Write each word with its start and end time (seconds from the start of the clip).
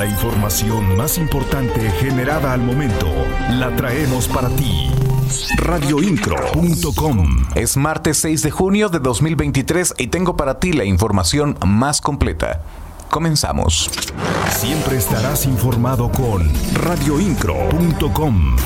La 0.00 0.06
información 0.06 0.96
más 0.96 1.18
importante 1.18 1.78
generada 1.90 2.54
al 2.54 2.62
momento 2.62 3.06
la 3.50 3.76
traemos 3.76 4.28
para 4.28 4.48
ti. 4.48 4.90
Radioincro.com 5.58 7.44
Es 7.54 7.76
martes 7.76 8.16
6 8.16 8.42
de 8.44 8.50
junio 8.50 8.88
de 8.88 8.98
2023 8.98 9.96
y 9.98 10.06
tengo 10.06 10.38
para 10.38 10.58
ti 10.58 10.72
la 10.72 10.86
información 10.86 11.58
más 11.66 12.00
completa. 12.00 12.62
Comenzamos. 13.10 13.90
Siempre 14.48 14.96
estarás 14.96 15.44
informado 15.44 16.10
con 16.10 16.50
radioincro.com. 16.82 18.56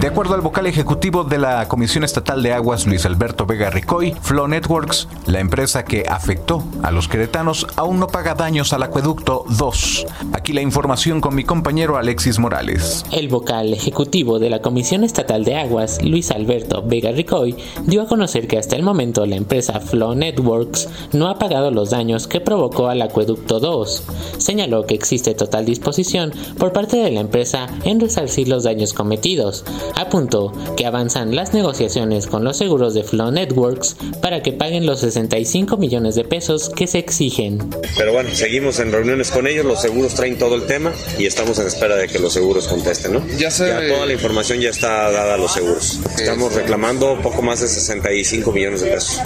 De 0.00 0.06
acuerdo 0.06 0.34
al 0.36 0.42
vocal 0.42 0.66
ejecutivo 0.66 1.24
de 1.24 1.38
la 1.38 1.66
Comisión 1.66 2.04
Estatal 2.04 2.40
de 2.40 2.52
Aguas, 2.52 2.86
Luis 2.86 3.04
Alberto 3.04 3.46
Vega 3.46 3.68
Ricoy, 3.68 4.14
Flow 4.22 4.46
Networks, 4.46 5.08
la 5.26 5.40
empresa 5.40 5.84
que 5.84 6.04
afectó 6.08 6.62
a 6.84 6.92
los 6.92 7.08
queretanos, 7.08 7.66
aún 7.74 7.98
no 7.98 8.06
paga 8.06 8.36
daños 8.36 8.72
al 8.72 8.84
acueducto 8.84 9.44
2. 9.48 10.06
Aquí 10.34 10.52
la 10.52 10.62
información 10.62 11.20
con 11.20 11.34
mi 11.34 11.42
compañero 11.42 11.96
Alexis 11.96 12.38
Morales. 12.38 13.04
El 13.10 13.26
vocal 13.26 13.72
ejecutivo 13.72 14.38
de 14.38 14.50
la 14.50 14.62
Comisión 14.62 15.02
Estatal 15.02 15.42
de 15.44 15.56
Aguas, 15.56 16.00
Luis 16.04 16.30
Alberto 16.30 16.84
Vega 16.86 17.10
Ricoy, 17.10 17.56
dio 17.84 18.02
a 18.02 18.06
conocer 18.06 18.46
que 18.46 18.58
hasta 18.58 18.76
el 18.76 18.84
momento 18.84 19.26
la 19.26 19.34
empresa 19.34 19.80
Flow 19.80 20.14
Networks 20.14 20.88
no 21.12 21.26
ha 21.26 21.40
pagado 21.40 21.72
los 21.72 21.90
daños 21.90 22.28
que 22.28 22.40
provocó 22.40 22.86
al 22.86 23.02
acueducto 23.02 23.58
2. 23.58 24.04
Señaló 24.38 24.86
que 24.86 24.94
existe 24.94 25.34
total 25.34 25.66
disposición 25.66 26.32
por 26.56 26.72
parte 26.72 26.98
de 26.98 27.10
la 27.10 27.18
empresa 27.18 27.66
en 27.82 27.98
resarcir 27.98 28.46
los 28.46 28.62
daños 28.62 28.92
cometidos 28.92 29.64
apuntó 29.98 30.52
que 30.76 30.86
avanzan 30.86 31.34
las 31.34 31.52
negociaciones 31.52 32.26
con 32.26 32.44
los 32.44 32.56
seguros 32.56 32.94
de 32.94 33.02
Flow 33.02 33.30
Networks 33.30 33.96
para 34.22 34.42
que 34.42 34.52
paguen 34.52 34.86
los 34.86 35.00
65 35.00 35.76
millones 35.76 36.14
de 36.14 36.24
pesos 36.24 36.70
que 36.70 36.86
se 36.86 36.98
exigen. 36.98 37.58
Pero 37.96 38.12
bueno, 38.12 38.30
seguimos 38.32 38.78
en 38.78 38.92
reuniones 38.92 39.30
con 39.30 39.46
ellos, 39.46 39.66
los 39.66 39.80
seguros 39.80 40.14
traen 40.14 40.38
todo 40.38 40.54
el 40.54 40.66
tema 40.66 40.92
y 41.18 41.26
estamos 41.26 41.58
en 41.58 41.66
espera 41.66 41.96
de 41.96 42.08
que 42.08 42.18
los 42.18 42.32
seguros 42.32 42.68
contesten, 42.68 43.14
¿no? 43.14 43.26
Ya, 43.36 43.50
toda 43.50 44.06
la 44.06 44.12
información 44.12 44.60
ya 44.60 44.70
está 44.70 45.10
dada 45.10 45.34
a 45.34 45.36
los 45.36 45.52
seguros. 45.52 45.98
Estamos 46.16 46.54
reclamando 46.54 47.18
poco 47.20 47.42
más 47.42 47.60
de 47.60 47.68
65 47.68 48.52
millones 48.52 48.82
de 48.82 48.90
pesos. 48.90 49.20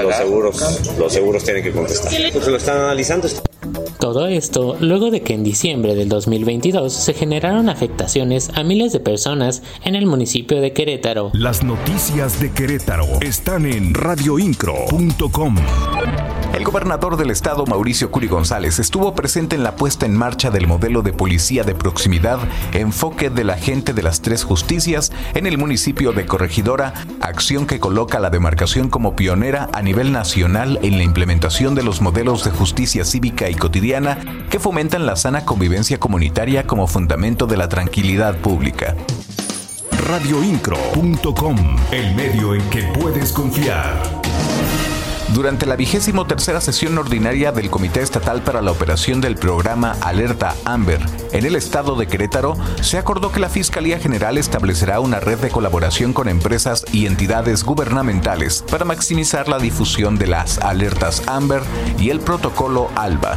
Los 0.00 0.16
seguros, 0.16 0.96
los 0.98 1.12
seguros 1.12 1.44
tienen 1.44 1.62
que 1.62 1.72
contestar. 1.72 2.12
Pues 2.32 2.44
se 2.44 2.50
lo 2.50 2.56
están 2.56 2.78
analizando. 2.78 3.28
Todo 3.98 4.26
esto 4.26 4.76
luego 4.80 5.10
de 5.10 5.22
que 5.22 5.34
en 5.34 5.44
diciembre 5.44 5.94
del 5.94 6.08
2022 6.08 6.92
se 6.92 7.14
generaron 7.14 7.68
afectaciones 7.68 8.50
a 8.54 8.62
miles 8.62 8.92
de 8.92 9.00
personas 9.00 9.62
en 9.84 9.94
el 9.94 10.06
municipio 10.06 10.60
de 10.60 10.72
Querétaro. 10.72 11.30
Las 11.32 11.62
noticias 11.62 12.40
de 12.40 12.52
Querétaro 12.52 13.06
están 13.20 13.66
en 13.66 13.94
radioincro.com. 13.94 15.56
El 16.54 16.62
gobernador 16.62 17.16
del 17.16 17.32
estado, 17.32 17.66
Mauricio 17.66 18.12
Curi 18.12 18.28
González, 18.28 18.78
estuvo 18.78 19.12
presente 19.16 19.56
en 19.56 19.64
la 19.64 19.74
puesta 19.74 20.06
en 20.06 20.14
marcha 20.14 20.52
del 20.52 20.68
modelo 20.68 21.02
de 21.02 21.12
policía 21.12 21.64
de 21.64 21.74
proximidad, 21.74 22.38
enfoque 22.72 23.28
de 23.28 23.42
la 23.42 23.56
gente 23.56 23.92
de 23.92 24.04
las 24.04 24.22
tres 24.22 24.44
justicias 24.44 25.10
en 25.34 25.48
el 25.48 25.58
municipio 25.58 26.12
de 26.12 26.26
Corregidora, 26.26 26.94
acción 27.20 27.66
que 27.66 27.80
coloca 27.80 28.20
la 28.20 28.30
demarcación 28.30 28.88
como 28.88 29.16
pionera 29.16 29.68
a 29.72 29.82
nivel 29.82 30.12
nacional 30.12 30.78
en 30.82 30.96
la 30.96 31.02
implementación 31.02 31.74
de 31.74 31.82
los 31.82 32.00
modelos 32.00 32.44
de 32.44 32.52
justicia 32.52 33.04
cívica 33.04 33.50
y 33.50 33.56
cotidiana 33.56 34.46
que 34.48 34.60
fomentan 34.60 35.06
la 35.06 35.16
sana 35.16 35.44
convivencia 35.44 35.98
comunitaria 35.98 36.68
como 36.68 36.86
fundamento 36.86 37.48
de 37.48 37.56
la 37.56 37.68
tranquilidad 37.68 38.36
pública 38.36 38.94
radioincro.com, 40.06 41.56
el 41.90 42.14
medio 42.14 42.54
en 42.54 42.60
que 42.68 42.82
puedes 43.00 43.32
confiar. 43.32 44.02
Durante 45.34 45.66
la 45.66 45.74
vigésimo 45.74 46.28
tercera 46.28 46.60
sesión 46.60 46.96
ordinaria 46.96 47.50
del 47.50 47.68
Comité 47.68 48.00
Estatal 48.02 48.44
para 48.44 48.62
la 48.62 48.70
Operación 48.70 49.20
del 49.20 49.34
Programa 49.34 49.96
Alerta 50.00 50.54
Amber 50.64 51.00
en 51.32 51.44
el 51.44 51.56
estado 51.56 51.96
de 51.96 52.06
Querétaro, 52.06 52.56
se 52.80 52.98
acordó 52.98 53.32
que 53.32 53.40
la 53.40 53.48
Fiscalía 53.48 53.98
General 53.98 54.38
establecerá 54.38 55.00
una 55.00 55.18
red 55.18 55.40
de 55.40 55.50
colaboración 55.50 56.12
con 56.12 56.28
empresas 56.28 56.84
y 56.92 57.06
entidades 57.06 57.64
gubernamentales 57.64 58.64
para 58.70 58.84
maximizar 58.84 59.48
la 59.48 59.58
difusión 59.58 60.18
de 60.18 60.28
las 60.28 60.58
alertas 60.58 61.24
Amber 61.26 61.62
y 61.98 62.10
el 62.10 62.20
protocolo 62.20 62.88
ALBA 62.94 63.36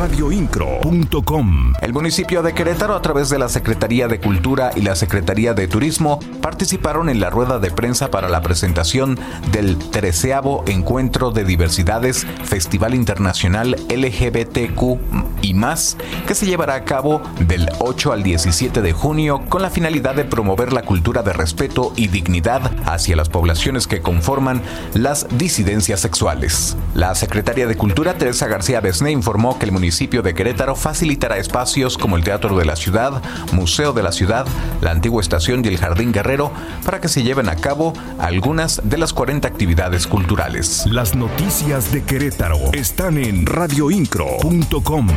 radioincro.com. 0.00 1.74
El 1.82 1.92
municipio 1.92 2.42
de 2.42 2.54
Querétaro, 2.54 2.94
a 2.94 3.02
través 3.02 3.28
de 3.28 3.38
la 3.38 3.50
Secretaría 3.50 4.08
de 4.08 4.18
Cultura 4.18 4.70
y 4.74 4.80
la 4.80 4.96
Secretaría 4.96 5.52
de 5.52 5.68
Turismo, 5.68 6.20
participaron 6.40 7.10
en 7.10 7.20
la 7.20 7.28
rueda 7.28 7.58
de 7.58 7.70
prensa 7.70 8.10
para 8.10 8.30
la 8.30 8.40
presentación 8.40 9.18
del 9.52 9.76
treceavo 9.76 10.64
Encuentro 10.66 11.32
de 11.32 11.44
Diversidades 11.44 12.26
Festival 12.44 12.94
Internacional 12.94 13.76
LGBTQ 13.90 15.42
y 15.42 15.52
más, 15.52 15.98
que 16.26 16.34
se 16.34 16.46
llevará 16.46 16.76
a 16.76 16.84
cabo 16.84 17.20
del 17.40 17.68
8 17.80 18.12
al 18.12 18.22
17 18.22 18.80
de 18.80 18.92
junio 18.94 19.42
con 19.50 19.60
la 19.60 19.68
finalidad 19.68 20.14
de 20.14 20.24
promover 20.24 20.72
la 20.72 20.82
cultura 20.82 21.22
de 21.22 21.34
respeto 21.34 21.92
y 21.94 22.08
dignidad 22.08 22.72
hacia 22.86 23.16
las 23.16 23.28
poblaciones 23.28 23.86
que 23.86 24.00
conforman 24.00 24.62
las 24.94 25.26
disidencias 25.36 26.00
sexuales. 26.00 26.74
La 26.94 27.14
secretaria 27.14 27.66
de 27.66 27.76
Cultura, 27.76 28.14
Teresa 28.14 28.46
García 28.46 28.80
Besné, 28.80 29.10
informó 29.10 29.58
que 29.58 29.66
el 29.66 29.72
municipio 29.72 29.89
de 29.90 30.34
Querétaro 30.34 30.76
facilitará 30.76 31.36
espacios 31.36 31.98
como 31.98 32.16
el 32.16 32.22
Teatro 32.22 32.56
de 32.56 32.64
la 32.64 32.76
Ciudad, 32.76 33.20
Museo 33.52 33.92
de 33.92 34.04
la 34.04 34.12
Ciudad, 34.12 34.46
la 34.80 34.92
antigua 34.92 35.20
estación 35.20 35.64
y 35.64 35.68
el 35.68 35.78
Jardín 35.78 36.12
Guerrero 36.12 36.52
para 36.84 37.00
que 37.00 37.08
se 37.08 37.24
lleven 37.24 37.48
a 37.48 37.56
cabo 37.56 37.92
algunas 38.18 38.80
de 38.84 38.98
las 38.98 39.12
40 39.12 39.48
actividades 39.48 40.06
culturales. 40.06 40.84
Las 40.86 41.16
noticias 41.16 41.90
de 41.90 42.04
Querétaro 42.04 42.72
están 42.72 43.18
en 43.18 43.46
radioincro.com. 43.46 45.08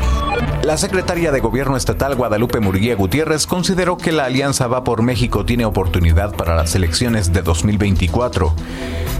La 0.63 0.78
secretaria 0.78 1.31
de 1.31 1.39
Gobierno 1.39 1.78
Estatal 1.78 2.16
Guadalupe 2.16 2.59
Murguía 2.59 2.95
Gutiérrez 2.95 3.45
consideró 3.45 3.97
que 3.97 4.12
la 4.12 4.25
Alianza 4.25 4.66
Va 4.66 4.83
por 4.83 5.03
México 5.03 5.45
tiene 5.45 5.66
oportunidad 5.66 6.35
para 6.35 6.56
las 6.56 6.73
elecciones 6.73 7.31
de 7.31 7.44
2024. 7.44 8.53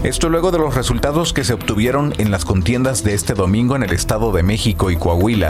Esto 0.04 0.28
luego 0.28 0.50
de 0.50 0.58
los 0.58 0.74
resultados 0.74 1.32
que 1.32 1.44
se 1.44 1.54
obtuvieron 1.54 2.12
en 2.18 2.30
las 2.30 2.44
contiendas 2.44 3.04
de 3.04 3.14
este 3.14 3.32
domingo 3.32 3.76
en 3.76 3.84
el 3.84 3.92
Estado 3.92 4.32
de 4.32 4.42
México 4.42 4.90
y 4.90 4.96
Coahuila. 4.96 5.43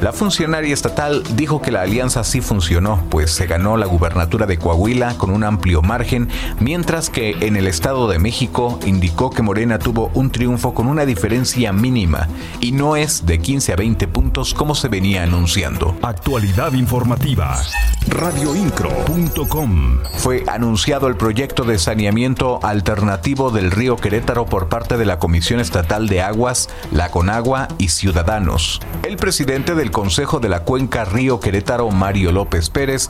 La 0.00 0.12
funcionaria 0.12 0.72
estatal 0.72 1.22
dijo 1.36 1.60
que 1.60 1.70
la 1.70 1.82
alianza 1.82 2.24
sí 2.24 2.40
funcionó, 2.40 3.02
pues 3.10 3.32
se 3.32 3.46
ganó 3.46 3.76
la 3.76 3.86
gubernatura 3.86 4.46
de 4.46 4.58
Coahuila 4.58 5.14
con 5.18 5.30
un 5.30 5.44
amplio 5.44 5.82
margen, 5.82 6.28
mientras 6.58 7.10
que 7.10 7.36
en 7.40 7.56
el 7.56 7.66
Estado 7.66 8.08
de 8.08 8.18
México 8.18 8.78
indicó 8.86 9.30
que 9.30 9.42
Morena 9.42 9.78
tuvo 9.78 10.10
un 10.14 10.30
triunfo 10.30 10.72
con 10.72 10.86
una 10.86 11.04
diferencia 11.04 11.72
mínima 11.72 12.28
y 12.60 12.72
no 12.72 12.96
es 12.96 13.26
de 13.26 13.40
15 13.40 13.74
a 13.74 13.76
20 13.76 14.08
puntos 14.08 14.54
como 14.54 14.74
se 14.74 14.88
venía 14.88 15.22
anunciando. 15.22 15.96
Actualidad 16.02 16.72
informativa. 16.72 17.60
Radioincro.com. 18.10 19.98
Fue 20.16 20.42
anunciado 20.48 21.06
el 21.06 21.16
proyecto 21.16 21.62
de 21.64 21.78
saneamiento 21.78 22.58
alternativo 22.62 23.50
del 23.50 23.70
río 23.70 23.96
Querétaro 23.96 24.46
por 24.46 24.68
parte 24.68 24.96
de 24.96 25.06
la 25.06 25.18
Comisión 25.18 25.60
Estatal 25.60 26.08
de 26.08 26.20
Aguas, 26.20 26.68
la 26.90 27.10
Conagua 27.10 27.68
y 27.78 27.88
Ciudadanos. 27.88 28.80
El 29.04 29.16
presidente 29.16 29.74
del 29.74 29.92
Consejo 29.92 30.40
de 30.40 30.48
la 30.48 30.64
Cuenca 30.64 31.04
Río 31.04 31.40
Querétaro, 31.40 31.90
Mario 31.90 32.32
López 32.32 32.68
Pérez, 32.68 33.08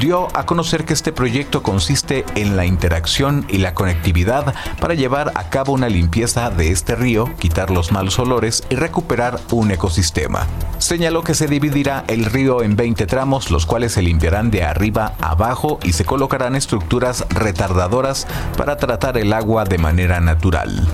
dio 0.00 0.28
a 0.36 0.44
conocer 0.46 0.84
que 0.84 0.94
este 0.94 1.12
proyecto 1.12 1.62
consiste 1.62 2.24
en 2.34 2.56
la 2.56 2.66
interacción 2.66 3.46
y 3.48 3.58
la 3.58 3.74
conectividad 3.74 4.54
para 4.80 4.94
llevar 4.94 5.32
a 5.36 5.48
cabo 5.48 5.72
una 5.72 5.88
limpieza 5.88 6.50
de 6.50 6.72
este 6.72 6.96
río, 6.96 7.30
quitar 7.38 7.70
los 7.70 7.92
malos 7.92 8.18
olores 8.18 8.64
y 8.68 8.74
recuperar 8.74 9.40
un 9.52 9.70
ecosistema. 9.70 10.46
Señaló 10.78 11.22
que 11.22 11.34
se 11.34 11.46
dividirá 11.46 12.04
el 12.08 12.24
río 12.24 12.62
en 12.62 12.74
20 12.74 13.06
tramos, 13.06 13.50
los 13.50 13.64
cuales 13.64 13.92
se 13.92 14.02
limpiarán 14.02 14.39
de 14.48 14.62
arriba 14.62 15.14
a 15.20 15.30
abajo 15.40 15.78
y 15.82 15.92
se 15.92 16.04
colocarán 16.04 16.54
estructuras 16.56 17.24
retardadoras 17.30 18.26
para 18.56 18.76
tratar 18.76 19.16
el 19.16 19.32
agua 19.32 19.64
de 19.64 19.78
manera 19.78 20.20
natural. 20.20 20.86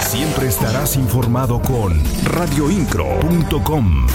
Siempre 0.00 0.48
estarás 0.48 0.96
informado 0.96 1.60
con 1.60 2.00
radioincro.com. 2.24 4.06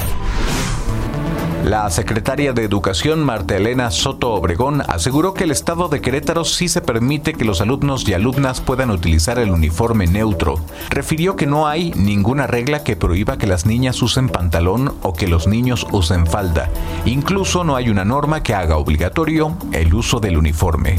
La 1.64 1.90
secretaria 1.90 2.54
de 2.54 2.64
Educación, 2.64 3.20
Marta 3.20 3.58
Elena 3.58 3.92
Soto 3.92 4.34
Obregón, 4.34 4.82
aseguró 4.88 5.34
que 5.34 5.44
el 5.44 5.52
Estado 5.52 5.90
de 5.90 6.02
Querétaro 6.02 6.46
sí 6.46 6.70
se 6.70 6.82
permite 6.82 7.34
que 7.34 7.46
los 7.46 7.62
alumnos 7.62 8.08
y 8.08 8.14
alumnas 8.14 8.62
puedan 8.62 8.90
utilizar 8.90 9.40
el 9.40 9.52
uniforme 9.52 10.08
neutro. 10.08 10.60
Refirió 10.90 11.36
que 11.36 11.46
no 11.46 11.68
hay 11.68 11.92
ninguna 11.92 12.48
regla 12.48 12.84
que 12.84 12.96
prohíba 12.96 13.38
que 13.38 13.48
las 13.48 13.66
niñas 13.66 14.02
usen 14.02 14.30
pantalón 14.30 14.96
o 15.02 15.14
que 15.14 15.28
los 15.28 15.48
niños 15.48 15.86
usen 15.92 16.26
falda. 16.26 16.70
Incluso 17.06 17.64
no 17.64 17.76
hay 17.76 17.90
una 17.90 18.06
norma 18.06 18.42
que 18.42 18.56
haga 18.56 18.78
obligatorio 18.78 19.56
el 19.72 19.94
uso 19.94 20.20
del 20.20 20.38
uniforme 20.38 20.98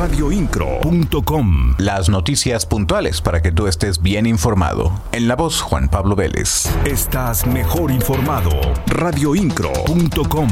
radioincro.com. 0.00 1.74
Las 1.76 2.08
noticias 2.08 2.64
puntuales 2.64 3.20
para 3.20 3.42
que 3.42 3.52
tú 3.52 3.66
estés 3.66 4.00
bien 4.00 4.24
informado. 4.24 4.98
En 5.12 5.28
la 5.28 5.36
voz 5.36 5.60
Juan 5.60 5.90
Pablo 5.90 6.16
Vélez. 6.16 6.70
Estás 6.86 7.46
mejor 7.46 7.90
informado. 7.90 8.50
radioincro.com. 8.86 10.48